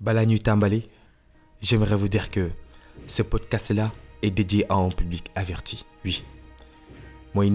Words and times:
Bala 0.00 0.26
Nuit 0.26 0.40
Tambali, 0.40 0.88
j'aimerais 1.60 1.96
vous 1.96 2.08
dire 2.08 2.30
que 2.30 2.50
ce 3.06 3.22
podcast-là 3.22 3.92
est 4.22 4.30
dédié 4.30 4.70
à 4.70 4.74
un 4.74 4.88
public 4.88 5.30
averti. 5.34 5.84
Oui. 6.04 6.24
Moi, 7.34 7.46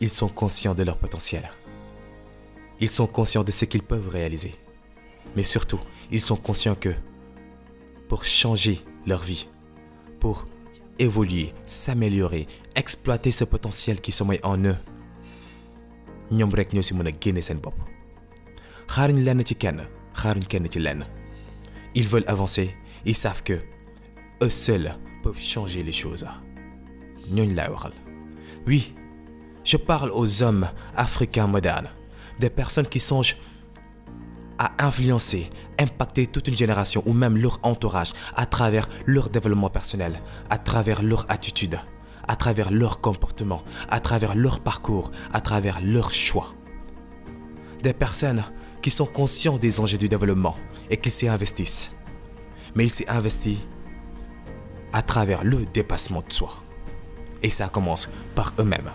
ils 0.00 0.10
sont 0.10 0.28
conscients 0.28 0.74
de 0.74 0.82
leur 0.82 0.98
potentiel. 0.98 1.48
Ils 2.80 2.90
sont 2.90 3.06
conscients 3.06 3.44
de 3.44 3.50
ce 3.52 3.64
qu'ils 3.64 3.82
peuvent 3.82 4.08
réaliser. 4.08 4.54
Mais 5.36 5.44
surtout, 5.44 5.80
ils 6.10 6.20
sont 6.20 6.36
conscients 6.36 6.74
que 6.74 6.94
pour 8.08 8.24
changer 8.24 8.80
leur 9.06 9.22
vie, 9.22 9.48
pour 10.20 10.46
évoluer, 10.98 11.52
s'améliorer, 11.66 12.46
exploiter 12.74 13.30
ce 13.30 13.44
potentiel 13.44 14.00
qui 14.00 14.12
sommeille 14.12 14.40
en 14.42 14.58
eux, 14.64 14.76
ñoom 16.30 16.50
rek 16.54 16.72
ñoo 16.72 16.82
bopp 17.62 17.93
ils 21.94 22.08
veulent 22.08 22.24
avancer 22.26 22.76
ils 23.06 23.16
savent 23.16 23.42
que 23.42 23.60
eux 24.42 24.50
seuls 24.50 24.92
peuvent 25.22 25.40
changer 25.40 25.82
les 25.82 25.92
choses. 25.92 26.26
Oui 28.66 28.94
je 29.64 29.78
parle 29.78 30.10
aux 30.12 30.42
hommes 30.42 30.68
africains 30.94 31.46
modernes 31.46 31.88
des 32.38 32.50
personnes 32.50 32.86
qui 32.86 33.00
songent 33.00 33.36
à 34.58 34.72
influencer, 34.78 35.50
impacter 35.80 36.26
toute 36.26 36.48
une 36.48 36.56
génération 36.56 37.02
ou 37.06 37.12
même 37.12 37.36
leur 37.36 37.58
entourage 37.62 38.12
à 38.36 38.46
travers 38.46 38.88
leur 39.06 39.30
développement 39.30 39.70
personnel, 39.70 40.20
à 40.50 40.58
travers 40.58 41.02
leur 41.02 41.26
attitude, 41.30 41.80
à 42.28 42.36
travers 42.36 42.70
leur 42.70 43.00
comportement, 43.00 43.62
à 43.88 44.00
travers 44.00 44.34
leur 44.34 44.60
parcours, 44.60 45.10
à 45.32 45.40
travers 45.40 45.80
leurs 45.80 46.10
choix. 46.10 46.54
Des 47.82 47.94
personnes 47.94 48.44
qui 48.84 48.90
sont 48.90 49.06
conscients 49.06 49.56
des 49.56 49.80
enjeux 49.80 49.96
du 49.96 50.10
développement 50.10 50.56
et 50.90 50.98
qui 50.98 51.10
s'y 51.10 51.26
investissent. 51.26 51.90
Mais 52.74 52.84
ils 52.84 52.92
s'y 52.92 53.06
investissent 53.08 53.64
à 54.92 55.00
travers 55.00 55.42
le 55.42 55.64
dépassement 55.72 56.20
de 56.20 56.30
soi. 56.30 56.50
Et 57.42 57.48
ça 57.48 57.68
commence 57.68 58.10
par 58.34 58.52
eux-mêmes. 58.58 58.90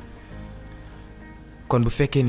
Quand 1.67 1.81
vous 1.81 1.89
faites 1.89 2.11
que 2.11 2.19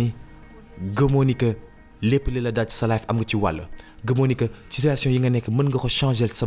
gëmoo 0.96 1.22
ni 1.26 1.36
que 1.36 1.54
lépp 2.00 2.28
li 2.32 2.40
la 2.40 2.50
daal 2.50 2.70
ci 2.70 2.76
sa 2.80 2.86
life 2.88 3.04
am 3.12 3.18
nga 3.20 3.26
ci 3.28 3.36
wàll 3.36 3.60
gëmoo 4.08 4.26
ni 4.30 4.34
que 4.40 4.46
situation 4.72 5.10
yi 5.12 5.18
nga 5.20 5.28
nekk 5.34 5.48
mën 5.52 5.68
nga 5.68 5.78
ko 5.82 5.88
changer 5.92 6.28
sa 6.32 6.46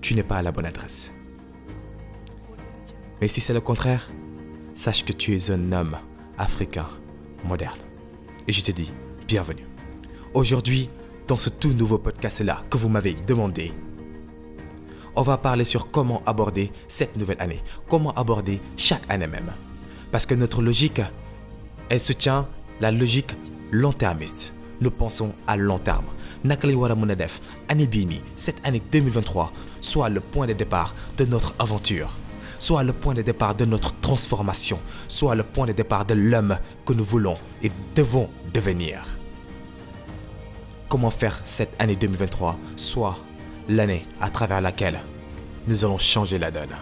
tu 0.00 0.14
n'es 0.14 0.22
pas 0.22 0.36
à 0.36 0.42
la 0.42 0.52
bonne 0.52 0.66
adresse 0.66 1.10
mais 3.20 3.26
si 3.26 3.40
c'est 3.40 3.52
le 3.54 3.60
contraire 3.60 4.08
sache 4.76 5.04
que 5.04 5.12
tu 5.12 5.34
es 5.34 5.50
un 5.50 5.72
homme 5.72 5.98
africain 6.38 6.86
moderne 7.44 7.80
et 8.46 8.52
je 8.52 8.62
te 8.62 8.70
dis 8.70 8.92
bienvenue 9.26 9.66
aujourd'hui 10.34 10.88
dans 11.26 11.36
ce 11.36 11.50
tout 11.50 11.70
nouveau 11.72 11.98
podcast 11.98 12.40
là 12.42 12.62
que 12.70 12.76
vous 12.76 12.88
m'avez 12.88 13.14
demandé 13.26 13.72
on 15.16 15.22
va 15.22 15.36
parler 15.36 15.64
sur 15.64 15.90
comment 15.90 16.22
aborder 16.26 16.70
cette 16.86 17.16
nouvelle 17.16 17.40
année 17.40 17.60
comment 17.88 18.12
aborder 18.14 18.60
chaque 18.76 19.02
année 19.08 19.26
même 19.26 19.52
parce 20.12 20.26
que 20.26 20.34
notre 20.36 20.62
logique 20.62 21.00
elle 21.88 21.98
soutient 22.00 22.46
la 22.80 22.90
logique 22.92 23.32
long-termiste. 23.72 24.52
Nous 24.80 24.90
pensons 24.90 25.32
à 25.46 25.56
long 25.56 25.78
terme. 25.78 26.04
naka 26.44 26.66
lañ 26.68 26.76
war 26.76 26.90
a 26.90 26.94
mën 26.94 27.10
a 27.10 27.14
def 27.16 27.40
année 27.68 27.86
bii 27.86 28.06
nii 28.06 28.22
cette 28.36 28.60
année 28.64 28.82
2023 28.92 29.50
soit 29.80 30.08
le 30.08 30.20
point 30.20 30.46
de 30.46 30.52
départ 30.52 30.94
de 31.16 31.24
notre 31.24 31.54
aventure 31.58 32.10
soit 32.58 32.84
le 32.84 32.92
point 32.92 33.14
de 33.14 33.22
départ 33.22 33.54
de 33.54 33.64
notre 33.64 33.98
transformation 34.00 34.78
soit 35.08 35.34
le 35.34 35.42
point 35.42 35.66
de 35.66 35.72
départ 35.72 36.04
de 36.04 36.14
l'homme 36.14 36.58
que 36.84 36.92
nous 36.92 37.04
voulons 37.04 37.38
et 37.62 37.72
devons 37.96 38.28
devenir. 38.52 39.15
Comment 40.88 41.10
faire 41.10 41.40
cette 41.44 41.74
année 41.80 41.96
2023 41.96 42.56
soit 42.76 43.16
l'année 43.68 44.06
à 44.20 44.30
travers 44.30 44.60
laquelle 44.60 45.00
nous 45.66 45.84
allons 45.84 45.98
changer 45.98 46.38
la 46.38 46.52
donne. 46.52 46.76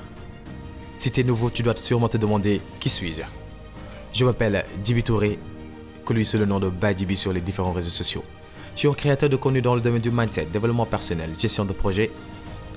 Si 0.95 1.11
tu 1.11 1.21
es 1.21 1.25
nouveau, 1.25 1.49
tu 1.49 1.63
dois 1.63 1.77
sûrement 1.77 2.09
te 2.09 2.19
demander 2.19 2.61
qui 2.81 2.91
suis-je? 2.91 3.23
Je 4.13 4.25
m'appelle 4.25 4.65
Djibi 4.85 5.03
Touré, 5.03 5.39
connu 6.05 6.25
sous 6.25 6.37
le 6.37 6.45
nom 6.45 6.61
de 6.61 6.69
Badibi 6.69 7.17
sur 7.17 7.33
les 7.33 7.41
différents 7.41 7.73
réseaux 7.73 7.89
sociaux. 7.91 8.25
Je 8.75 8.81
suis 8.81 8.89
un 8.89 8.93
créateur 8.93 9.31
de 9.31 9.37
contenu 9.37 9.63
dans 9.63 9.75
le 9.75 9.81
domaine 9.81 10.03
du 10.03 10.11
mindset, 10.11 10.47
développement 10.53 10.85
personnel, 10.85 11.31
gestion 11.39 11.65
de 11.65 11.73
projet. 11.73 12.11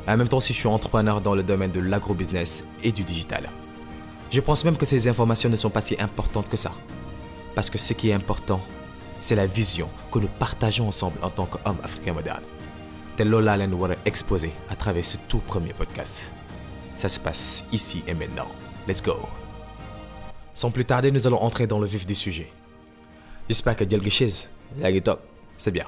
En 0.07 0.16
même 0.16 0.29
temps, 0.29 0.40
si 0.40 0.53
je 0.53 0.59
suis 0.59 0.68
entrepreneur 0.68 1.19
dans 1.19 1.35
le 1.35 1.44
domaine 1.44 1.72
de 1.72 1.81
l'agrobusiness 1.81 2.63
et 2.84 2.94
du 2.94 3.03
digital. 3.03 3.50
Je 4.31 4.40
pense 4.40 4.63
même 4.63 4.78
que 4.78 4.85
ces 4.85 5.09
informations 5.09 5.50
ne 5.50 5.57
sont 5.57 5.69
pas 5.69 5.81
si 5.81 5.96
importantes 6.00 6.47
que 6.47 6.57
ça. 6.57 6.72
Parce 7.53 7.69
que 7.69 7.78
ce 7.78 7.94
qui 7.94 8.09
est 8.09 8.13
important, 8.13 8.62
c'est 9.22 9.35
la 9.35 9.45
vision 9.45 9.89
que 10.11 10.19
nous 10.19 10.28
partageons 10.28 10.88
ensemble 10.88 11.17
en 11.22 11.29
tant 11.29 11.45
qu'hommes 11.45 11.79
africains 11.83 12.13
modernes. 12.13 12.44
C'est 13.17 13.25
Lola 13.25 13.57
Len 13.57 13.73
war 13.73 13.91
a 13.91 13.95
exposer 14.05 14.51
à 14.69 14.75
travers 14.75 15.03
ce 15.03 15.17
tout 15.28 15.39
premier 15.39 15.73
podcast. 15.73 16.31
Ça 16.95 17.09
se 17.09 17.19
passe 17.19 17.66
ici 17.72 18.03
et 18.07 18.13
maintenant. 18.13 18.47
Let's 18.88 19.01
go. 19.01 19.17
Sans 20.53 20.72
plus 20.72 20.85
tarder, 20.85 21.11
nous 21.11 21.25
allons 21.28 21.41
entrer 21.41 21.67
dans 21.67 21.79
le 21.79 21.88
vif 21.88 22.05
du 22.05 22.16
sujet. 22.16 22.51
J'espère 23.47 23.75
que 23.75 23.89
jël 23.89 24.01
nga 24.01 25.17
c'est 25.57 25.72
bien. 25.72 25.88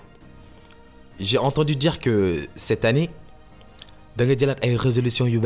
J'ai 1.20 1.38
entendu 1.38 1.76
dire 1.76 2.00
que 2.00 2.48
cette 2.56 2.86
année 2.86 3.10
da 4.18 4.26
nga 4.26 4.38
jëlaat 4.38 4.60
ay 4.62 4.76
résolutions 4.76 5.28
yu. 5.28 5.40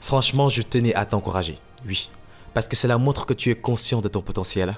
Franchement, 0.00 0.48
je 0.48 0.62
tenais 0.62 0.94
à 0.94 1.04
t'encourager. 1.04 1.58
Oui, 1.86 2.10
parce 2.54 2.68
que 2.68 2.76
cela 2.76 2.96
montre 2.98 3.26
que 3.26 3.34
tu 3.34 3.50
es 3.50 3.54
conscient 3.54 4.00
de 4.00 4.08
ton 4.08 4.22
potentiel. 4.22 4.76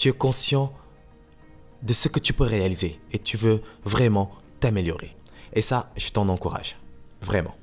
Tu 0.00 0.08
es 0.08 0.12
conscient 0.12 0.72
de 1.82 1.92
ce 1.92 2.08
que 2.08 2.18
tu 2.18 2.32
peux 2.32 2.44
réaliser 2.44 2.98
et 3.12 3.18
tu 3.18 3.36
veux 3.36 3.60
vraiment 3.84 4.30
t'améliorer. 4.58 5.14
Et 5.52 5.60
ça, 5.60 5.92
je 5.94 6.08
t'en 6.08 6.26
encourage. 6.30 6.78
Vraiment. 7.20 7.54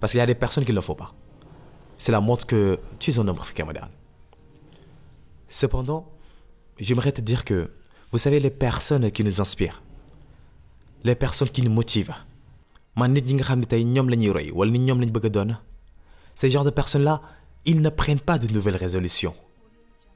Parce 0.00 0.12
qu'il 0.12 0.18
y 0.20 0.22
a 0.22 0.26
des 0.26 0.34
personnes 0.34 0.64
qui 0.64 0.70
ne 0.70 0.76
le 0.76 0.80
font 0.80 0.94
pas. 0.94 1.12
Cela 1.98 2.22
montre 2.22 2.46
que 2.46 2.80
tu 2.98 3.10
es 3.10 3.18
un 3.18 3.28
homme 3.28 3.38
africain 3.38 3.66
moderne. 3.66 3.90
Cependant, 5.48 6.10
j'aimerais 6.78 7.12
te 7.12 7.20
dire 7.20 7.44
que, 7.44 7.70
vous 8.10 8.16
savez, 8.16 8.40
les 8.40 8.48
personnes 8.48 9.10
qui 9.10 9.22
nous 9.22 9.42
inspirent, 9.42 9.82
les 11.04 11.14
personnes 11.14 11.50
qui 11.50 11.60
nous 11.60 11.70
motivent, 11.70 12.14
ces 16.34 16.50
genres 16.50 16.64
de 16.64 16.70
personnes-là 16.70 17.20
ils 17.66 17.82
ne 17.82 17.90
prennent 17.90 18.20
pas 18.20 18.38
de 18.38 18.46
nouvelles 18.46 18.76
résolutions 18.76 19.34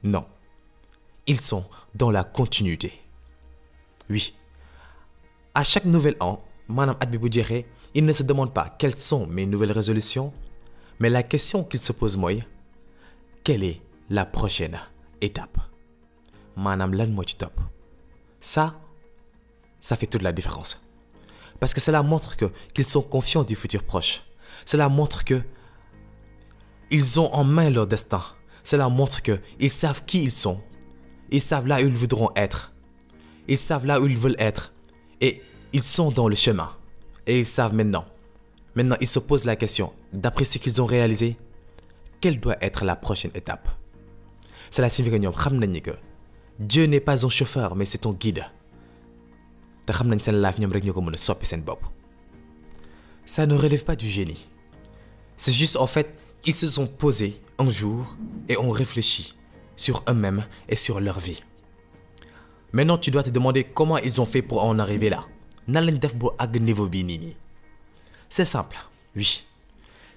non 0.01 0.25
ils 1.31 1.39
sont 1.39 1.63
dans 1.95 2.11
la 2.11 2.25
continuité. 2.25 2.91
Oui. 4.09 4.33
À 5.55 5.63
chaque 5.63 5.85
nouvel 5.85 6.17
an 6.19 6.43
maanaam 6.67 6.97
at 6.99 7.05
bi 7.05 7.55
ils 7.93 8.05
ne 8.05 8.13
se 8.13 8.23
demandent 8.23 8.53
pas 8.53 8.75
quelles 8.77 8.97
sont 8.97 9.27
mes 9.27 9.45
nouvelles 9.45 9.71
résolutions 9.71 10.33
mais 10.99 11.09
la 11.09 11.23
question 11.23 11.63
qu'ils 11.63 11.79
se 11.87 11.93
posent 11.93 12.17
mooy 12.17 12.43
quelle 13.45 13.63
est 13.63 13.81
la 14.09 14.25
prochaine 14.25 14.77
étape? 15.21 15.57
Maanaam 16.57 16.93
lan 16.93 17.07
moo 17.15 17.23
ci 17.23 17.35
topp? 17.37 17.57
Ça 18.41 18.65
ça 19.79 19.95
fait 19.95 20.05
toute 20.05 20.21
la 20.21 20.33
différence. 20.33 20.71
Parce 21.61 21.73
que 21.73 21.79
cela 21.81 22.03
montre 22.03 22.35
qu'ils 22.73 22.85
sont 22.93 23.01
confiants 23.01 23.45
du 23.45 23.55
futur 23.55 23.83
proche. 23.83 24.21
Cela 24.65 24.89
montre 24.89 25.23
que 25.23 25.41
ils 26.89 27.19
ont 27.21 27.33
en 27.33 27.45
main 27.45 27.69
leur 27.69 27.87
destin. 27.87 28.23
Cela 28.65 28.89
montre 28.89 29.21
que 29.23 29.39
ils 29.59 29.71
savent 29.71 30.03
qui 30.05 30.23
ils 30.23 30.37
sont 30.45 30.61
ils 31.31 31.41
savent 31.41 31.67
là 31.67 31.81
où 31.81 31.87
ils 31.87 31.95
voudront 31.95 32.29
être. 32.35 32.73
Ils 33.47 33.57
savent 33.57 33.85
là 33.85 33.99
où 33.99 34.07
ils 34.07 34.17
veulent 34.17 34.35
être. 34.37 34.73
Et 35.21 35.41
ils 35.73 35.83
sont 35.83 36.11
dans 36.11 36.27
le 36.27 36.35
chemin. 36.35 36.71
Et 37.25 37.39
ils 37.39 37.45
savent 37.45 37.73
maintenant. 37.73 38.05
Maintenant 38.75 38.97
ils 39.01 39.07
se 39.07 39.19
posent 39.19 39.45
la 39.45 39.55
question 39.55 39.93
d'après 40.13 40.45
ce 40.45 40.57
qu'ils 40.57 40.81
ont 40.81 40.85
réalisé 40.85 41.37
quelle 42.21 42.39
doit 42.39 42.57
être 42.61 42.85
la 42.85 42.95
prochaine 42.95 43.31
étape? 43.33 43.67
Cela 44.69 44.89
signifie 44.89 45.19
que 45.81 45.91
Dieu 46.59 46.85
n'est 46.85 46.99
pas 46.99 47.25
un 47.25 47.29
chauffeur 47.29 47.75
mais 47.75 47.85
c'est 47.85 47.97
ton 47.99 48.13
guide. 48.13 48.45
Ça 53.25 53.45
ne 53.45 53.55
relève 53.55 53.83
pas 53.83 53.95
du 53.95 54.07
génie. 54.07 54.47
C'est 55.35 55.51
juste 55.51 55.75
en 55.75 55.87
fait 55.87 56.17
ils 56.45 56.55
se 56.55 56.67
sont 56.67 56.87
posés 56.87 57.41
un 57.57 57.69
jour 57.69 58.15
et 58.47 58.57
ont 58.57 58.69
réfléchi 58.69 59.35
sur 59.75 60.03
eux-mêmes 60.09 60.45
et 60.69 60.75
sur 60.75 60.99
leur 60.99 61.19
vie. 61.19 61.41
Maintenant 62.73 62.97
tu 62.97 63.11
dois 63.11 63.23
te 63.23 63.29
demander 63.29 63.63
comment 63.63 63.97
ils 63.97 64.21
ont 64.21 64.25
fait 64.25 64.41
pour 64.41 64.63
en 64.63 64.79
arriver 64.79 65.09
là. 65.09 65.25
C'est 68.29 68.45
simple 68.45 68.77
oui. 69.15 69.43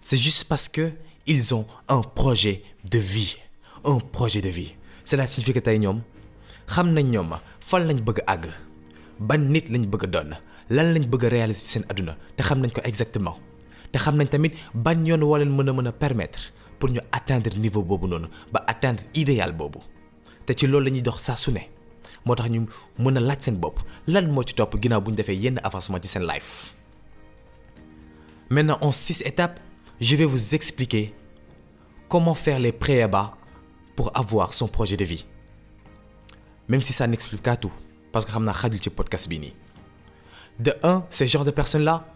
C'est 0.01 0.17
juste 0.17 0.45
parce 0.45 0.69
que 0.69 0.93
ils 1.27 1.55
ont 1.55 1.67
un 1.89 2.01
projet 2.03 2.62
de 2.91 2.99
vie. 2.99 3.37
Un 3.85 3.99
projet 3.99 4.41
de 4.41 4.49
vie. 4.49 4.75
Cela 5.05 5.27
signifie 5.27 5.53
que 5.53 5.59
tey 5.61 5.79
ñoom 5.79 6.01
xam 6.67 6.93
nañ 6.93 7.11
ñoom 7.11 7.31
fan 7.61 7.87
lañ 7.87 8.01
bëgg 8.01 8.23
àgg. 8.27 8.47
Ban 9.19 9.39
nit 9.53 9.69
lañ 9.69 9.85
bëgg 9.87 10.06
doon? 10.11 10.31
Lan 10.71 10.93
lañ 10.95 11.05
bëgg 11.06 11.25
réaliser 11.29 11.61
seen 11.83 11.85
te 12.37 12.43
xam 12.43 12.61
nañ 12.61 12.71
ko 12.73 12.81
exactement. 12.85 13.37
Te 13.93 13.99
xam 13.99 14.17
nañ 14.17 14.29
tamit 14.29 14.55
ban 14.75 15.05
yoon 15.05 15.23
woo 15.23 15.37
leen 15.37 15.51
mën 15.55 15.69
a 15.69 15.73
mën 15.73 15.87
a 15.89 15.93
permettre 15.93 16.53
pour 16.79 16.91
ñu 16.91 17.00
atteindre 17.12 17.56
niveau 17.59 17.82
boobu 17.82 18.06
noonu 18.09 18.26
ba 18.53 18.62
atteindre 18.67 19.03
idéal 19.15 19.53
boobu. 19.53 19.79
Te 20.47 20.53
ci 20.53 20.67
loolu 20.67 20.85
la 20.87 20.91
ñuy 20.91 21.03
dox 21.03 21.19
saa 21.23 21.37
su 21.37 21.50
ne. 21.53 21.61
Moo 22.25 22.35
ñu 23.11 23.21
laaj 23.21 23.49
lan 24.06 24.26
moo 24.32 24.43
ci 24.47 24.55
topp 24.55 24.76
ginnaaw 24.81 25.00
bu 25.00 25.11
ñu 25.12 25.23
yenn 25.32 25.61
avancement 25.62 26.00
ci 26.03 26.09
seen 26.09 26.23
life. 26.26 26.75
Maintenant 28.50 28.79
en 28.81 28.93
six 28.93 29.23
étapes 29.25 29.61
je 30.00 30.17
vais 30.17 30.25
vous 30.25 30.55
expliquer 30.55 31.15
comment 32.09 32.35
faire 32.35 32.59
les 32.59 32.73
préébats 32.73 33.35
pour 33.97 34.11
avoir 34.17 34.53
son 34.55 34.67
projet 34.69 34.97
de 34.97 35.05
vie. 35.05 35.25
Même 36.69 36.81
si 36.81 36.93
ça 36.93 37.06
n'explique 37.06 37.43
pas 37.43 37.56
tout 37.56 37.73
parce 38.12 38.25
que 38.25 38.31
xam 38.31 38.44
naa 38.44 38.55
ci 38.81 38.91
podcast 38.91 39.29
bi 39.29 39.53
de 40.61 40.73
un 40.82 41.05
ces 41.11 41.27
genres 41.27 41.44
de 41.44 41.50
personnes 41.50 41.82
là 41.85 42.06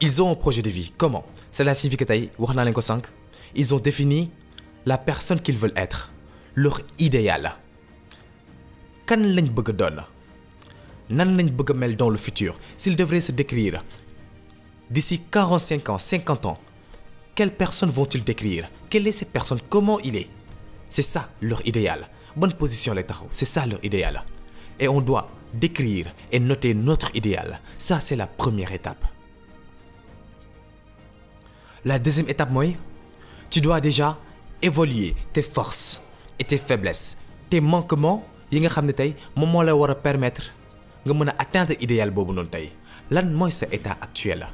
ils 0.00 0.22
ont 0.22 0.30
un 0.30 0.34
projet 0.34 0.62
de 0.62 0.70
vie. 0.70 0.92
Comment? 0.96 1.24
Cela 1.50 1.74
signifie 1.74 1.96
que 1.96 2.04
tey 2.04 2.30
wax 2.38 2.54
naa 2.54 2.70
ko 2.72 2.80
ils 3.56 3.74
ont 3.74 3.78
défini 3.78 4.30
la 4.84 4.98
personne 4.98 5.40
qu'ils 5.40 5.56
veulent 5.56 5.72
être 5.76 6.12
leur 6.54 6.80
idéal. 6.98 7.54
Kan 9.06 9.22
lañ 9.34 9.48
bëgg 9.50 9.72
doon? 9.72 10.04
Nan 11.10 11.36
dans 11.96 12.10
le 12.10 12.16
futur? 12.16 12.58
S'ils 12.76 12.96
devraient 12.96 13.20
se 13.20 13.32
décrire 13.32 13.84
d'ici 14.90 15.20
45 15.30 15.88
ans 15.90 15.98
50 15.98 16.46
ans 16.46 16.58
quelle 17.36 17.52
personne 17.54 17.90
vont-ils 17.90 18.24
décrire? 18.24 18.70
Quelle 18.88 19.06
est 19.06 19.12
cette 19.12 19.30
personne? 19.30 19.60
Comment 19.68 20.00
il 20.00 20.16
est? 20.16 20.28
C'est 20.88 21.02
ça 21.02 21.28
leur 21.42 21.60
idéal. 21.66 22.08
Bonne 22.34 22.54
position 22.54 22.94
lay 22.94 23.04
taxaw 23.04 23.28
c'est 23.30 23.44
ça 23.44 23.66
leur 23.66 23.84
idéal. 23.84 24.24
Et 24.80 24.88
on 24.88 25.02
doit 25.02 25.28
décrire 25.52 26.06
et 26.32 26.40
noter 26.40 26.72
notre 26.72 27.14
idéal. 27.14 27.60
Ça 27.76 28.00
c'est 28.00 28.16
la 28.16 28.26
première 28.26 28.72
étape. 28.72 29.04
La 31.84 31.98
deuxième 31.98 32.28
étape 32.30 32.50
mooy 32.50 32.76
tu 33.56 33.62
dois 33.62 33.80
déjà 33.80 34.18
évaluer 34.60 35.16
tes 35.32 35.40
forces 35.40 36.02
et 36.38 36.44
tes 36.44 36.58
faiblesses. 36.58 37.16
Tes 37.48 37.62
manquements 37.62 38.22
yi 38.52 38.60
nga 38.60 38.68
xam 38.68 38.84
ne 38.86 39.62
la 39.64 39.74
war 39.74 39.90
a 39.90 39.94
permettre 39.94 40.52
nga 41.06 41.14
mën 41.14 41.30
atteindre 41.38 41.72
idéal 41.80 42.10
boobu 42.10 42.34
lan 43.10 43.32
mooy 43.32 43.50
sa 43.50 43.64
état 43.72 43.96
actuel? 44.06 44.40
La 44.40 44.48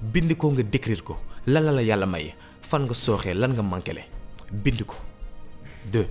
bind 0.00 0.32
ko 0.38 0.52
nga 0.52 0.62
décrire 0.62 1.02
ko. 1.04 1.18
Lan 1.48 1.64
la 1.66 1.72
la 1.72 1.82
yàlla 1.82 2.06
may? 2.06 2.32
Fan 2.62 2.86
nga 2.88 2.94
sooxee? 2.94 3.34
Lan 3.34 3.52
nga 3.52 3.62
manqué 3.62 3.92
le 3.92 4.00
bind 4.50 4.84
ko. 4.86 4.94
Deux. 5.92 6.08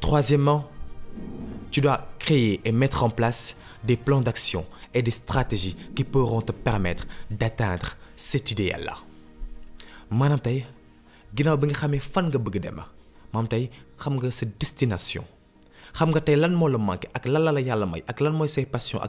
Troisièmement 0.00 0.68
tu 1.70 1.80
dois 1.80 2.06
créer 2.18 2.60
et 2.66 2.72
mettre 2.72 3.02
en 3.02 3.08
place 3.08 3.56
des 3.82 3.96
plans 3.96 4.20
d'action 4.20 4.66
et 4.92 5.00
des 5.00 5.10
stratégies 5.10 5.74
qui 5.96 6.04
pourront 6.04 6.42
te 6.42 6.52
permettre 6.52 7.06
d'atteindre 7.30 7.96
cet 8.14 8.50
idéal 8.50 8.84
là 8.84 8.96
maanaam 10.10 10.38
ginnaaw 11.36 11.56
bi 11.58 11.66
nga 11.68 11.74
xamee 11.80 12.00
fan 12.00 12.26
nga 12.30 12.38
bëgg 12.38 12.58
dem 12.62 12.78
maanaam 13.32 13.48
tey 13.48 13.70
sa 14.30 14.46
destination. 14.60 15.24
Xam 15.98 16.10
nga 16.10 16.20
tey 16.20 16.36
lan 16.36 16.54
la 16.58 16.78
manqué 16.78 17.08
la 17.26 18.66
passion 18.70 19.00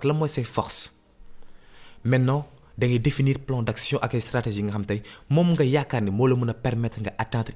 force. 0.44 1.02
Maintenant 2.04 2.46
da 2.78 2.88
ngay 2.88 3.00
définir 3.00 3.40
plan 3.40 3.64
d'action 3.64 4.00
ak 4.02 4.14
ay 4.16 4.22
stratégies 4.22 4.64
nga 4.64 4.72
xam 4.74 4.86
tey 4.86 5.02
moom 5.30 5.54
nga 5.56 6.54
permettre 6.54 7.00
nga 7.02 7.14
atteindre 7.18 7.52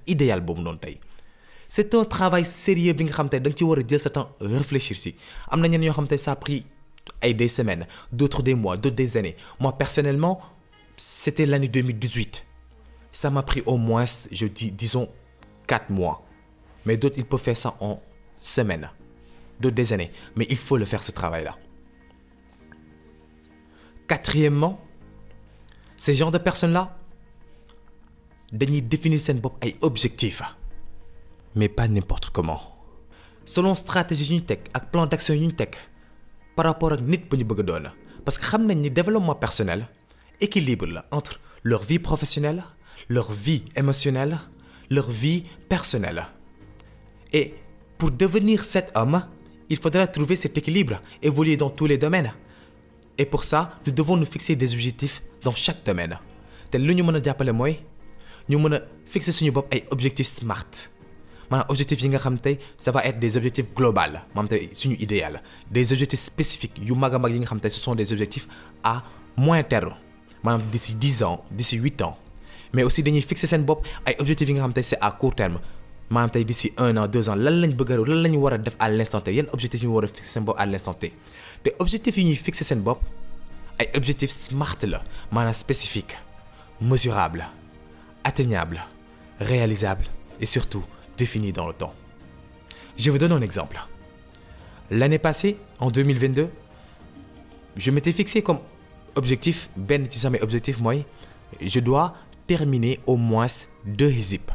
c'est 1.72 1.94
un 1.94 2.04
travail 2.04 2.46
sérieux 2.46 2.94
bi 2.94 3.04
nga 3.06 3.12
xam 3.14 3.30
réfléchir 4.42 4.96
si 4.96 5.16
am 5.50 5.62
na 5.62 5.68
ñenn 5.68 5.82
ñoo 5.82 5.94
ça 6.18 6.32
a 6.32 6.36
pris 6.36 6.66
des 7.34 7.48
semaines 7.48 7.86
d'autres 8.12 8.42
des 8.44 8.56
mois 8.56 8.78
d'autres 8.78 8.96
des 8.96 9.18
années. 9.18 9.36
Moi 9.60 9.78
personnellement 9.78 10.40
c'était 10.98 11.46
l'année 11.46 11.68
2018 11.68 12.46
ça 13.12 13.30
m'a 13.30 13.44
pris 13.44 13.62
au 13.66 13.78
moins 13.78 14.06
je 14.32 14.46
dis 14.48 14.72
disons 14.72 15.10
quatre 15.68 15.90
mois. 15.90 16.24
Mais 16.86 16.98
d'autres 16.98 17.18
ils 17.18 17.26
peuvent 17.26 17.40
faire 17.42 17.58
ça 17.58 17.76
en 17.80 18.02
semaines 18.40 18.90
d'autres 19.60 19.76
des 19.76 19.94
années. 19.94 20.12
Mais 20.36 20.48
il 20.50 20.58
faut 20.58 20.78
le 20.78 20.86
faire 20.86 21.04
ce 21.04 21.12
travail-là. 21.12 21.58
Quatrièmement 24.08 24.80
ces 25.98 26.16
genres 26.16 26.32
de 26.32 26.38
personnes-là 26.38 26.96
dañuy 28.52 28.82
définir 28.82 29.20
seen 29.22 29.40
bopp 29.40 29.64
mais 31.56 31.68
pas 31.68 31.88
n'importe 31.88 32.30
comment. 32.30 32.62
Selon 33.46 33.74
stratégie 33.76 34.34
yu 34.34 34.40
ñu 34.42 34.46
plan 34.92 35.06
d'action 35.08 35.34
yu 35.34 35.48
ñu 35.48 35.54
teg 35.54 35.76
par 36.56 36.66
rapport 36.66 36.94
ak 36.94 37.02
nit 37.02 37.18
doon. 37.30 37.84
Parce 38.24 38.38
que 38.38 38.46
xam 38.46 38.68
développement 38.90 39.36
personnel 39.36 39.88
équilibre 40.40 41.04
entre 41.12 41.40
leur 41.64 41.84
vie 41.84 42.00
professionnelle 42.00 42.64
leur 43.08 43.32
vie 43.32 43.64
émotionnelle 43.76 44.40
leur 44.90 45.10
vie 45.10 45.44
personnelle. 45.68 46.26
Et 47.32 47.54
pour 47.98 48.12
devenir 48.12 48.64
cet 48.64 48.92
homme 48.96 49.24
il 49.70 49.78
faudra 49.78 50.08
trouver 50.08 50.36
cet 50.36 50.58
équilibre 50.58 51.00
évoluer 51.22 51.56
dans 51.58 51.70
tous 51.70 51.86
les 51.86 51.98
domaines. 51.98 52.34
Et 53.18 53.26
pour 53.26 53.44
ça 53.44 53.80
nous 53.86 53.92
devons 53.92 54.18
nous 54.18 54.26
fixer 54.26 54.56
des 54.56 54.74
objectifs 54.74 55.22
dans 55.44 55.54
chaque 55.54 55.84
domaine. 55.86 56.18
Te 56.72 56.78
lu 56.78 56.94
ñu 56.96 57.04
mën 57.04 57.16
a 57.16 57.24
jàppale 57.24 57.52
mooy 57.52 57.80
fixer 59.06 59.32
suñu 59.32 59.52
bopp 59.52 59.72
ay 59.74 59.84
objectifs 59.92 60.28
smart. 60.28 60.70
Maanaam 61.50 61.66
objectifs 61.70 62.02
yi 62.02 62.10
nga 62.10 62.20
ça 62.80 62.92
va 62.92 63.04
être 63.06 63.20
des 63.20 63.38
objectifs 63.38 63.74
globaux 63.76 64.00
maanaam 64.36 64.48
idéal. 65.00 65.42
Des 65.72 65.92
objectifs 65.94 66.20
spécifiques 66.20 66.80
ce 66.84 67.70
sont 67.70 67.96
des 67.96 68.12
objectifs 68.14 68.48
à 68.84 69.04
moyen 69.38 69.64
terme. 69.64 69.96
D'ici 70.72 70.96
dix 70.96 71.22
ans 71.24 71.44
d'ici 71.52 71.78
huit 71.78 72.02
ans 72.02 72.18
mais 72.74 72.84
aussi 72.84 73.04
dañuy 73.04 73.22
fixer 73.22 73.48
seen 73.48 73.64
bopp 73.66 73.86
ay 74.06 74.16
objectifs 74.20 74.48
yi 74.50 74.54
nga 74.56 74.68
xam 74.68 74.74
c'est 74.84 74.98
à 75.02 75.12
court 75.12 75.36
terme. 75.36 75.60
Maanaam 76.10 76.32
tey 76.32 76.44
d'ici 76.44 76.74
un 76.78 76.98
an 76.98 77.08
deux 77.08 77.30
ans 77.30 77.36
lan 77.36 77.54
lañ 77.62 77.74
bëgg 77.78 77.92
a 77.92 77.98
lan 77.98 78.22
la 78.24 78.30
ñu 78.30 78.40
def 78.64 78.76
à 78.80 78.90
l'instant 78.90 79.22
T? 79.22 79.32
Yan 79.34 79.46
objectifs 79.54 79.84
ñu 79.84 79.90
war 79.94 80.04
a 80.04 80.08
fixer 80.08 80.24
seen 80.26 80.46
à 80.58 80.66
l'instant 80.66 80.94
T? 80.96 81.14
Te 81.64 81.70
objectifs 81.78 82.18
yi 82.18 82.26
ñuy 82.26 82.36
fixer 82.36 82.64
seen 82.66 82.82
bopp 82.82 83.02
ay 83.78 83.90
objectifs 83.96 84.32
smart 84.34 84.78
la 84.88 85.04
maanaam 85.32 85.54
spécifique 85.54 86.18
mesurable 86.82 87.46
atteignable 88.24 88.82
réalisable 89.40 90.06
et 90.42 90.46
surtout 90.48 90.84
défini 91.18 91.52
dans 91.52 91.68
le 91.68 91.74
temps. 91.74 91.94
Je 92.98 93.12
vous 93.12 93.18
donne 93.18 93.32
un 93.34 93.42
exemple. 93.42 93.78
L'année 94.90 95.20
passée 95.20 95.58
en 95.80 95.92
2022 95.92 96.50
je 97.78 97.92
m'étais 97.92 98.12
fixé 98.12 98.42
comme 98.42 98.60
objectif 99.16 99.70
benn 99.78 100.08
ci 100.10 100.18
samay 100.20 100.42
objectif 100.42 100.80
mooy 100.80 101.06
je 101.62 101.80
dois 101.80 102.16
terminer 102.50 103.00
au 103.06 103.16
moins 103.16 103.54
deux 104.00 104.12
hizib 104.20 104.48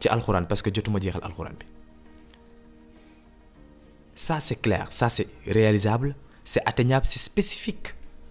ci 0.00 0.08
alxuraan 0.14 0.44
parce 0.50 0.62
que 0.64 0.70
jotuma 0.76 0.98
jeexal 1.04 1.22
alxuraan 1.28 1.56
bi. 1.60 1.66
Ça 4.24 4.40
c'est 4.46 4.60
clair 4.66 4.86
ça 4.98 5.08
c'est 5.14 5.28
réalisable 5.58 6.14
c'est 6.44 6.62
atteignable 6.70 7.06
c'est 7.06 7.18
spécifique 7.30 7.88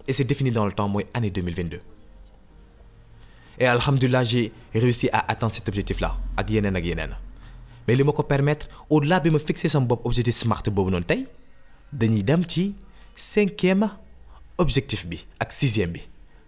et 0.08 0.12
c'est 0.12 0.24
défini 0.32 0.50
dans 0.50 0.66
le 0.66 0.72
temps 0.72 0.88
mooy 0.88 1.06
année 1.14 1.30
2022 1.30 1.80
et 3.60 3.66
alhamdulilah 3.66 4.24
j'ai 4.24 4.52
réussi 4.74 5.08
à 5.12 5.20
atteindre 5.30 5.52
cet 5.52 5.68
objectif 5.68 6.00
là 6.00 6.16
mais 7.86 7.94
li 7.98 8.02
ma 8.08 8.12
ko 8.16 8.22
permettre 8.22 8.66
au-delà 8.90 9.20
bi 9.20 9.30
ma 9.30 9.38
fixé 9.38 9.68
sama 9.68 9.86
bopp 9.86 10.06
objectif 10.08 10.34
smart 10.42 10.62
boobu 10.72 10.90
noonu 10.90 11.04
tey 11.10 11.26
dañuy 11.92 12.22
dem 12.24 12.42
ci 12.48 12.64
cinquième 13.14 13.86
objectif 14.58 15.06
bi 15.06 15.18
ak 15.38 15.52
sixième 15.52 15.92
bi 15.92 16.02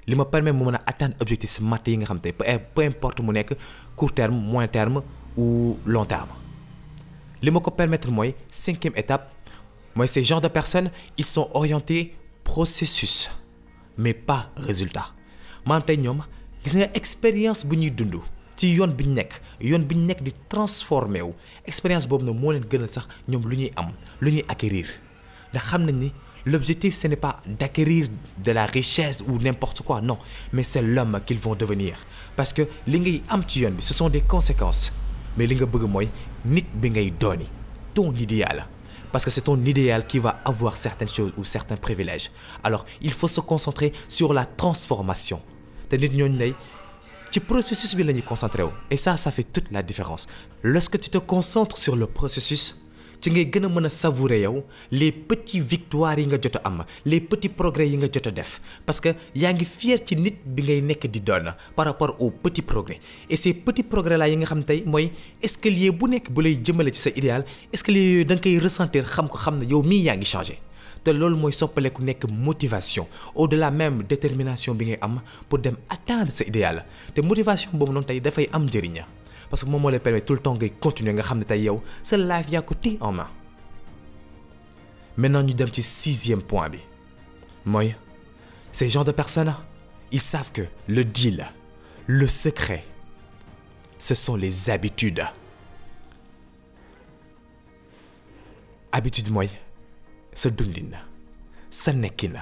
li 0.06 0.14
ma 0.14 0.24
permettre 0.24 0.56
mu 0.58 0.64
mën 0.70 0.78
atteindre 0.86 1.16
objectif 1.20 1.50
smart 1.50 1.86
yi 1.88 1.96
nga 1.98 2.06
xam 2.06 2.20
tey 2.22 2.32
peu 2.32 2.84
importe 2.86 3.22
mu 3.22 3.32
nekk 3.32 3.56
court 3.96 4.14
terme 4.14 4.36
moyen 4.38 4.68
terme 4.68 5.02
ou 5.36 5.76
long 5.84 6.06
terme. 6.06 6.32
Li 7.42 7.50
ma 7.50 7.60
ko 7.60 7.70
permettre 7.70 8.10
mooy 8.10 8.34
cinquième 8.50 8.94
étape 8.96 9.30
mooy 9.94 10.08
ces 10.08 10.22
genres 10.24 10.40
de 10.40 10.48
personnes 10.48 10.90
ils 11.18 11.24
sont 11.24 11.48
orientés 11.54 12.14
processus 12.44 13.28
mais 13.98 14.14
pas 14.14 14.50
résultat. 14.56 15.06
Maanaam 15.66 15.84
tey 15.86 15.96
ñoom 15.98 16.22
gis 16.64 16.76
nga 16.78 16.88
expérience 16.94 17.66
bu 17.66 17.76
ñuy 17.76 17.90
dund 17.90 18.14
ci 18.56 18.74
yoon 18.76 18.94
bi 18.94 19.04
ñu 19.08 19.14
nekk 19.14 19.40
yoon 19.60 19.82
bi 19.84 19.96
ñu 19.96 20.14
di 20.22 20.32
transformé 20.48 21.20
wu 21.22 21.34
expérience 21.66 22.06
boobu 22.06 22.24
nag 22.24 22.34
moo 22.38 22.52
leen 22.52 22.64
gënal 22.70 22.88
sax 22.88 23.08
ñoom 23.28 23.42
lu 23.48 23.56
ñuy 23.56 23.72
am 23.76 23.90
lu 24.20 24.30
ñuy 24.30 24.44
acquérir. 24.48 24.86
Ndax 25.52 25.64
xam 25.70 25.82
nañ 25.86 25.96
ni 25.98 26.12
l'objectif 26.46 26.94
ce 26.94 27.08
n'est 27.08 27.16
pas 27.16 27.40
d'acquérir 27.46 28.08
de 28.42 28.52
la 28.52 28.64
richesse 28.66 29.22
ou 29.26 29.38
n'importe 29.38 29.82
quoi 29.82 30.00
non 30.00 30.18
mais 30.52 30.62
c'est 30.62 30.82
l'homme 30.82 31.20
qu'ils 31.26 31.38
vont 31.38 31.54
devenir. 31.54 31.96
Parce 32.36 32.52
que 32.52 32.62
li 32.86 33.00
ngay 33.00 33.22
ce 33.80 33.92
sont 33.94 34.08
des 34.08 34.22
conséquences. 34.22 34.92
Mais 35.36 35.46
li 35.46 35.54
nga 35.56 35.66
bëgg 35.66 35.86
mooy 35.88 36.08
nit 36.44 36.64
bi 36.74 36.90
ngay 36.90 37.12
ton 37.94 38.12
idéal. 38.14 38.66
Parce 39.12 39.24
que 39.24 39.30
c'est 39.30 39.42
ton 39.42 39.62
idéal 39.64 40.06
qui 40.06 40.18
va 40.18 40.40
avoir 40.44 40.76
certaines 40.76 41.08
choses 41.08 41.32
ou 41.36 41.44
certains 41.44 41.76
privilèges. 41.76 42.30
Alors 42.62 42.84
il 43.02 43.12
faut 43.12 43.28
se 43.28 43.40
concentrer 43.40 43.92
sur 44.08 44.32
la 44.32 44.46
transformation. 44.46 45.40
Te 45.88 47.40
processus 47.40 47.94
bi 47.96 48.04
et 48.90 48.96
ça 48.96 49.16
ça 49.16 49.30
fait 49.30 49.42
toute 49.44 49.70
la 49.72 49.82
différence. 49.82 50.26
Lorsque 50.62 50.98
tu 51.00 51.10
te 51.10 51.18
concentres 51.18 51.76
sur 51.76 51.96
le 51.96 52.06
processus 52.06 52.85
ci 53.20 53.30
ngay 53.30 53.46
gën 53.52 53.64
a 53.64 53.68
mën 53.68 53.88
savourer 53.88 54.40
yow 54.44 54.64
les 54.90 55.12
petits 55.12 55.60
victoires 55.60 56.18
yi 56.18 56.26
nga 56.26 56.38
jot 56.40 56.56
a 56.56 56.60
am 56.68 56.84
les 57.04 57.20
petits 57.20 57.48
progrès 57.48 57.88
yi 57.88 57.96
nga 57.96 58.08
jot 58.12 58.26
a 58.26 58.30
def. 58.30 58.60
Parce 58.84 59.00
que 59.00 59.10
yaa 59.34 59.52
ngi 59.52 59.64
fier 59.64 59.98
ci 60.04 60.16
nit 60.16 60.36
bi 60.44 60.62
ngay 60.62 60.80
nekk 60.82 61.06
di 61.10 61.20
doon 61.20 61.52
par 61.74 61.86
rapport 61.86 62.14
aux 62.20 62.30
petits 62.30 62.62
progrès. 62.62 62.98
Et 63.30 63.36
ces 63.36 63.54
petits 63.54 63.82
progrès 63.82 64.16
là 64.18 64.28
yi 64.28 64.36
nga 64.36 64.46
xam 64.46 64.64
tey 64.64 64.82
mooy 64.86 65.10
escalier 65.42 65.90
bu 65.90 66.08
nekk 66.08 66.30
bu 66.30 66.42
lay 66.42 66.58
jëmale 66.62 66.92
ci 66.94 67.00
sa 67.00 67.10
idéal 67.10 67.44
escalier 67.72 68.04
yooyu 68.12 68.24
da 68.24 68.34
nga 68.34 68.42
koy 68.42 68.58
ressentir 68.58 69.04
xam 69.04 69.28
ko 69.28 69.38
xam 69.38 69.58
ne 69.58 69.66
yow 69.66 69.82
mii 69.82 70.02
yaa 70.08 70.16
ngi 70.16 70.24
changé. 70.26 70.58
Te 71.04 71.12
loolu 71.12 71.36
mooy 71.36 71.52
soppaleku 71.52 72.02
nekk 72.02 72.24
motivation. 72.28 73.06
Au-delà 73.34 73.70
même 73.70 74.02
détermination 74.08 74.74
bi 74.74 74.86
ngay 74.86 74.98
am 75.00 75.20
pour 75.48 75.58
dem 75.58 75.76
atteindre 75.88 76.32
sa 76.32 76.44
idéal. 76.44 76.84
Te 77.14 77.20
motivation 77.20 77.70
boobu 77.72 77.92
noonu 77.92 78.06
tey 78.06 78.20
dafay 78.20 78.48
am 78.52 78.64
njëriñ 78.66 79.04
parce 79.50 79.64
que 79.64 79.68
moom 79.70 79.80
moo 79.82 79.90
lay 79.90 79.98
permettre 79.98 80.26
tout 80.26 80.34
le 80.34 80.40
temps 80.40 80.54
ngay 80.54 80.70
continuer 80.80 81.12
nga 81.14 81.22
xam 81.22 81.38
ne 81.38 81.44
tey 81.44 81.62
yow 81.62 81.82
sa 82.02 82.16
life 82.16 82.50
yaa 82.50 82.62
ko 82.62 82.74
téye 82.74 82.98
en 83.00 83.12
main. 83.12 83.30
Maintenant 85.16 85.42
ñu 85.42 85.54
dem 85.54 85.68
ci 85.72 85.82
sixième 85.82 86.42
point 86.42 86.68
bi. 86.68 86.78
Mooy 87.64 87.94
ces 88.72 88.88
genres 88.88 89.04
de 89.04 89.12
personnes 89.12 89.54
ils 90.12 90.20
savent 90.20 90.52
que 90.52 90.62
le 90.88 91.04
deal 91.04 91.46
le 92.06 92.26
secret 92.28 92.84
ce 93.98 94.14
sont 94.14 94.36
les 94.36 94.68
habitudes. 94.70 95.24
Habitude 98.92 99.30
mooy 99.30 99.48
sa 100.34 100.50
dundin 100.50 100.90
sa 101.70 101.92
nekkin 101.92 102.34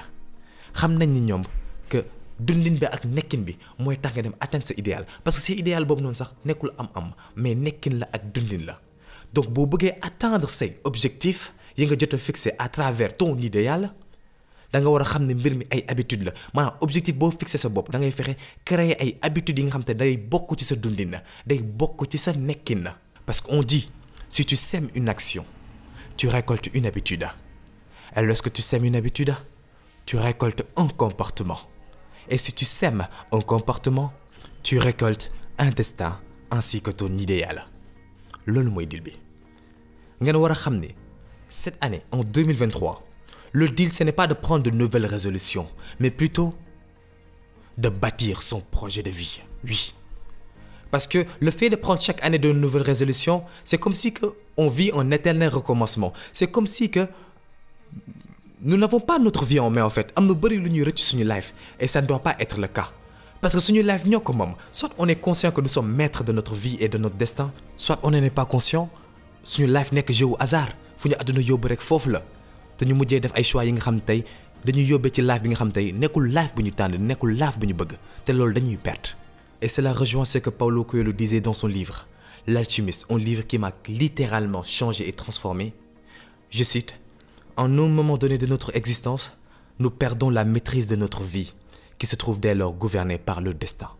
xam 0.75 0.97
nañ 0.97 1.09
ni 1.13 1.21
ñoom 1.21 1.43
que 1.89 2.05
dundin 2.39 2.77
bi 2.79 2.85
ak 2.85 3.05
nekkin 3.05 3.43
bi 3.47 3.55
mooy 3.79 3.97
tax 3.97 4.13
nga 4.15 4.21
dem 4.23 4.35
atteindre 4.39 4.67
sa 4.67 4.73
idéal. 4.77 5.05
Parce 5.23 5.37
que 5.37 5.43
si 5.43 5.53
idéal 5.53 5.85
boobu 5.85 6.01
noonu 6.01 6.15
sax 6.15 6.31
nekkul 6.45 6.73
am-am 6.77 7.13
mais 7.35 7.55
nekkin 7.55 7.99
la 7.99 8.09
ak 8.11 8.31
dundin 8.33 8.65
la. 8.65 8.79
Donc 9.33 9.49
boo 9.49 9.65
bëggee 9.65 9.95
atteindre 10.01 10.49
say 10.49 10.77
objectifs 10.83 11.51
yi 11.77 11.85
nga 11.87 11.95
jot 11.99 12.13
a 12.13 12.17
fixé 12.17 12.51
à 12.57 12.69
travers 12.69 13.15
ton 13.17 13.35
idéal 13.37 13.91
da 14.71 14.79
nga 14.81 14.89
war 14.89 15.01
a 15.01 15.05
xam 15.05 15.25
ne 15.25 15.33
mbir 15.33 15.55
mi 15.55 15.65
ay 15.71 15.83
habitude 15.87 16.23
la. 16.23 16.33
Maanaam 16.53 16.75
objectif 16.81 17.15
boo 17.15 17.31
fixé 17.31 17.57
sa 17.57 17.69
bopp 17.69 17.91
da 17.91 17.99
ngay 17.99 18.11
fexe 18.11 18.35
créer 18.65 18.95
ay 18.99 19.17
habitudes 19.21 19.59
yi 19.59 19.65
nga 19.67 19.71
xam 19.77 19.83
te 19.83 19.93
day 19.93 20.17
bokk 20.17 20.55
ci 20.59 20.65
sa 20.65 20.75
dundin 20.75 21.19
day 21.47 21.59
bokk 21.61 22.07
ci 22.11 22.17
sa 22.17 22.33
nekkin. 22.33 22.83
Parce 23.25 23.41
que 23.41 23.51
on 23.51 23.63
dit 23.63 23.89
si 24.29 24.45
tu 24.45 24.55
sèmes 24.55 24.89
une 24.93 25.09
action 25.09 25.45
tu 26.17 26.27
récoltes 26.29 26.69
une 26.73 26.85
habitude. 26.85 27.27
Et 28.15 28.21
lorsque 28.21 28.51
tu 28.53 28.61
sèmes 28.61 28.85
une 28.85 28.95
habitude 28.95 29.35
tu 30.05 30.17
récoltes 30.17 30.63
un 30.77 30.87
comportement 30.87 31.59
et 32.29 32.37
si 32.37 32.53
tu 32.53 32.65
sèmes 32.65 33.07
un 33.31 33.41
comportement 33.41 34.13
tu 34.63 34.79
récoltes 34.79 35.31
un 35.57 35.69
destin 35.69 36.19
ainsi 36.51 36.81
que 36.81 36.91
ton 36.91 37.15
idéal. 37.17 37.67
Loolu 38.45 38.69
mooy 38.69 38.87
deal 38.87 39.03
cette 41.49 41.77
année 41.81 42.03
en 42.11 42.23
2023 42.23 43.03
le 43.51 43.69
deal 43.69 43.93
ce 43.93 44.03
n'est 44.03 44.11
pas 44.11 44.27
de 44.27 44.33
prendre 44.33 44.63
de 44.63 44.69
nouvelles 44.71 45.05
résolutions 45.05 45.69
mais 45.99 46.11
plutôt 46.11 46.53
de 47.77 47.89
bâtir 47.89 48.41
son 48.41 48.61
projet 48.61 49.03
de 49.03 49.09
vie. 49.09 49.41
Oui. 49.65 49.93
Parce 50.91 51.07
que 51.07 51.25
le 51.41 51.51
fait 51.51 51.69
de 51.69 51.75
prendre 51.75 51.99
chaque 51.99 52.23
année 52.23 52.39
de 52.39 52.51
nouvelles 52.51 52.81
résolutions 52.81 53.43
c'est 53.63 53.77
comme 53.77 53.93
si 53.93 54.13
on 54.57 54.69
vit 54.69 54.91
un 54.93 55.11
éternel 55.11 55.49
recommencement. 55.49 56.13
C'est 56.33 56.49
comme 56.49 56.67
si 56.67 56.89
que 56.89 57.07
nous 58.61 58.77
n'avons 58.77 58.99
pas 58.99 59.19
notre 59.19 59.43
vie 59.45 59.59
en 59.59 59.69
main 59.69 59.83
en 59.83 59.89
fait. 59.89 60.11
Am 60.15 60.27
na 60.27 60.33
bëri 60.33 60.57
lu 60.57 60.69
ñuy 60.69 60.83
rëcc 60.83 60.99
suñu 60.99 61.23
life. 61.25 61.53
Et 61.79 61.87
ça 61.87 62.01
ne 62.01 62.07
doit 62.07 62.19
pas 62.19 62.35
être 62.39 62.59
le 62.59 62.67
cas. 62.67 62.91
Parce 63.41 63.53
que 63.53 63.59
suñu 63.59 63.81
life 63.83 64.05
ñoo 64.05 64.19
ko 64.21 64.33
moom. 64.33 64.53
Soit 64.71 64.89
on 64.97 65.07
est 65.07 65.17
conscient 65.17 65.51
que 65.51 65.61
nous 65.61 65.67
sommes 65.67 65.91
maîtres 65.91 66.23
de 66.23 66.31
notre 66.31 66.53
vie 66.53 66.77
et 66.79 66.87
de 66.87 66.97
notre 66.97 67.15
destin 67.15 67.51
soit 67.77 67.99
on 68.03 68.11
n'en 68.11 68.23
est 68.23 68.29
pas 68.29 68.45
conscient. 68.45 68.89
Suñu 69.43 69.67
life 69.67 69.91
nekk 69.91 70.11
jeu 70.11 70.25
au 70.25 70.37
hasard. 70.39 70.69
Fu 70.97 71.09
ñu 71.09 71.15
àdduna 71.19 71.41
yóbbu 71.41 71.67
rek 71.67 71.81
foofu 71.81 72.09
la. 72.11 72.21
Def 72.79 73.31
ay 73.35 73.43
choix 73.43 73.65
yi 73.65 73.71
nga 73.73 73.81
xam 73.81 74.01
tey 74.01 74.23
dañuy 74.65 74.85
yóbbee 74.85 75.11
ci 75.13 75.21
life 75.21 75.41
bi 75.43 75.49
nga 75.49 75.55
xam 75.57 75.71
tey 75.71 75.91
nekkul 75.93 76.27
life 76.33 76.53
bu 76.55 76.63
ñu 76.63 76.71
tànn 76.71 76.95
nekkul 76.97 77.33
life 77.33 77.59
bu 77.59 77.67
ñu 77.67 77.73
bëgg. 77.73 77.93
Te 78.25 78.31
loolu 78.31 78.77
perte. 78.81 79.15
Et 79.61 79.67
cela 79.67 79.93
rejoint 79.93 80.25
ce 80.25 80.37
que 80.39 80.49
Paulo 80.49 80.83
Coelho 80.83 81.13
disait 81.13 81.39
dans 81.41 81.53
son 81.53 81.67
livre 81.67 82.07
L'Alchimiste 82.47 83.05
un 83.09 83.17
livre 83.17 83.47
qui 83.47 83.57
m'a 83.57 83.71
littéralement 83.87 84.61
changé 84.63 85.07
et 85.07 85.13
transformé. 85.13 85.73
Je 86.51 86.63
cite 86.63 86.95
En 87.57 87.77
un 87.79 87.87
moment 87.87 88.17
donné 88.17 88.37
de 88.37 88.45
notre 88.47 88.75
existence, 88.75 89.31
nous 89.79 89.89
perdons 89.89 90.29
la 90.29 90.43
maîtrise 90.43 90.89
de 90.89 90.97
notre 90.97 91.23
vie, 91.23 91.53
qui 91.97 92.05
se 92.05 92.17
trouve 92.17 92.37
dès 92.37 92.53
lors 92.53 92.73
gouvernée 92.73 93.17
par 93.17 93.39
le 93.39 93.53
destin. 93.53 93.91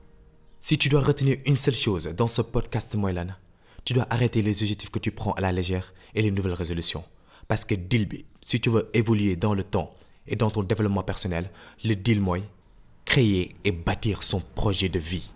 Si 0.60 0.78
tu 0.78 0.90
dois 0.90 1.00
retenir 1.00 1.38
une 1.46 1.56
seule 1.56 1.74
chose 1.76 2.08
dans 2.18 2.28
ce 2.28 2.42
podcast 2.42 2.96
Moylan, 2.96 3.28
tu 3.86 3.94
dois 3.94 4.08
arrêter 4.10 4.42
les 4.42 4.62
objectifs 4.62 4.90
que 4.90 5.00
tu 5.00 5.12
prends 5.12 5.32
à 5.34 5.42
la 5.42 5.54
légère 5.54 5.94
et 6.16 6.22
les 6.22 6.32
nouvelles 6.32 6.54
résolutions. 6.54 7.06
Parce 7.48 7.64
que 7.64 7.76
deal 7.76 8.08
bi, 8.08 8.26
si 8.42 8.60
tu 8.60 8.70
veux 8.70 8.90
évoluer 8.94 9.38
dans 9.38 9.54
le 9.54 9.64
temps 9.64 9.96
et 10.28 10.36
dans 10.36 10.50
ton 10.50 10.64
développement 10.64 11.04
personnel, 11.04 11.50
le 11.86 11.96
deal 11.96 12.22
créer 13.06 13.56
et 13.64 13.72
bâtir 13.72 14.22
son 14.24 14.42
projet 14.42 14.90
de 14.90 15.00
vie. 15.00 15.30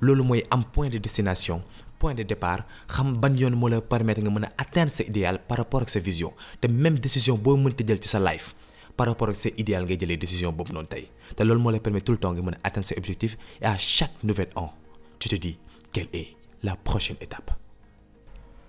loolu 0.00 0.22
mooy 0.22 0.44
am 0.50 0.62
point 0.62 0.90
de 0.90 0.98
destination 0.98 1.62
point 1.98 2.14
de 2.14 2.22
départ 2.22 2.64
xam 2.88 3.16
ban 3.20 3.34
yoon 3.36 3.54
moo 3.56 3.68
la 3.68 3.80
permettre 3.80 4.20
nga 4.22 4.30
mën 4.30 4.44
a 4.44 4.50
atteindre 4.58 4.92
sa 4.92 5.02
idéal 5.04 5.40
par 5.48 5.58
rapport 5.58 5.82
ak 5.82 5.90
sa 5.90 6.00
vision. 6.00 6.32
Te 6.60 6.66
même 6.68 6.98
décision 6.98 7.36
boo 7.36 7.56
mënti 7.56 7.84
jël 7.86 7.98
ci 8.02 8.08
sa 8.08 8.20
life 8.20 8.54
par 8.96 9.06
rapport 9.06 9.28
ak 9.28 9.36
sa 9.36 9.48
idéal 9.56 9.84
ngay 9.84 9.98
jëlee 10.00 10.16
décision 10.16 10.52
boobu 10.52 10.72
noonu 10.72 10.86
tey. 10.88 11.08
Te 11.36 11.42
loolu 11.42 11.60
moo 11.60 11.70
lay 11.70 11.80
permettre 11.80 12.06
tout 12.06 12.12
le 12.12 12.18
temps 12.18 12.32
nga 12.34 12.42
mën 12.42 12.54
a 12.54 12.58
atteindre 12.64 12.86
ses 12.86 12.96
objectifs 12.96 13.36
et 13.60 13.66
à 13.66 13.76
chaque 13.78 14.22
nouvel 14.22 14.48
an 14.56 14.72
tu 15.18 15.28
te 15.28 15.36
dis 15.36 15.58
quelle 15.92 16.08
est 16.12 16.34
la 16.62 16.76
prochaine 16.76 17.16
étape? 17.20 17.65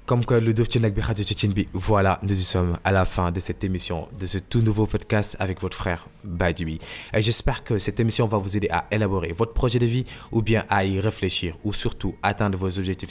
Comme 0.08 0.24
que 0.26 0.36
lu 0.36 0.54
def 0.54 0.68
ci 0.70 1.48
bi 1.50 1.68
voilà 1.74 2.18
nous 2.24 2.32
y 2.32 2.44
sommes 2.44 2.78
à 2.86 2.92
la 2.94 3.04
fin 3.04 3.30
de 3.32 3.42
cette 3.42 3.64
émission 3.66 4.08
de 4.18 4.26
ce 4.26 4.38
tout 4.38 4.62
nouveau 4.62 4.86
podcast 4.86 5.36
avec 5.38 5.62
votre 5.62 5.76
frère 5.76 6.08
Badji 6.24 6.80
et 7.14 7.22
j'espère 7.22 7.66
que 7.66 7.78
cette 7.78 8.00
émission 8.00 8.26
va 8.26 8.38
vous 8.38 8.56
aider 8.56 8.70
à 8.72 8.86
élaborer 8.90 9.34
votre 9.34 9.52
projet 9.52 9.80
de 9.80 9.86
vie 9.86 10.06
ou 10.32 10.42
bien 10.42 10.64
à 10.70 10.86
y 10.86 11.02
réfléchir 11.02 11.58
ou 11.66 11.74
surtout 11.74 12.16
atteindre 12.24 12.58
vos 12.58 12.80
objectifs 12.80 13.10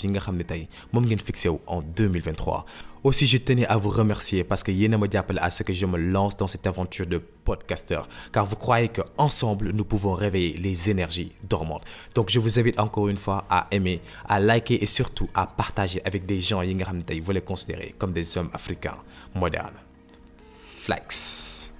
en 1.66 1.82
2023 1.82 2.64
aussi 3.06 3.26
je 3.26 3.38
tenais 3.38 3.66
à 3.66 3.76
vous 3.76 3.90
remercier 3.90 4.44
parce 4.44 4.62
que 4.62 4.72
yéen 4.72 4.92
a 4.92 4.98
ma 4.98 5.08
jàppale 5.08 5.38
à 5.40 5.50
ce 5.50 5.62
que 5.62 5.72
je 5.72 5.86
me 5.86 5.96
lance 5.96 6.36
dans 6.36 6.46
cette 6.46 6.66
aventure 6.66 7.06
de 7.06 7.18
podcasteur. 7.18 8.08
Car 8.32 8.44
vous 8.44 8.56
croyez 8.56 8.88
que 8.88 9.02
ensemble 9.16 9.70
nous 9.70 9.84
pouvons 9.84 10.14
réveiller 10.14 10.56
les 10.58 10.90
énergies 10.90 11.32
dormantes 11.48 11.84
donc 12.14 12.30
je 12.30 12.40
vous 12.40 12.58
invite 12.58 12.78
encore 12.80 13.08
une 13.08 13.16
fois 13.16 13.44
à 13.48 13.68
aimer 13.70 14.00
à 14.28 14.40
liker 14.40 14.82
et 14.82 14.86
surtout 14.86 15.28
à 15.34 15.46
partager 15.46 16.00
avec 16.04 16.26
des 16.26 16.40
gens 16.40 16.62
vous 17.22 17.32
les 17.32 17.40
considérez 17.40 17.94
comme 17.98 18.12
des 18.12 18.36
hommes 18.36 18.50
africains 18.52 18.98
modernes. 19.34 19.78
Flex 20.84 21.72